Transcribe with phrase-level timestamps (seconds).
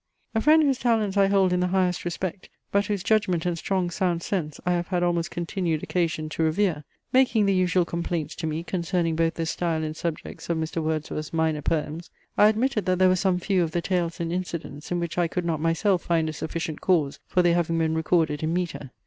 [0.33, 3.91] A friend whose talents I hold in the highest respect, but whose judgment and strong
[3.91, 8.47] sound sense I have had almost continued occasion to revere, making the usual complaints to
[8.47, 10.81] me concerning both the style and subjects of Mr.
[10.81, 14.91] Wordsworth's minor poems; I admitted that there were some few of the tales and incidents,
[14.91, 18.41] in which I could not myself find a sufficient cause for their having been recorded
[18.41, 18.89] in metre.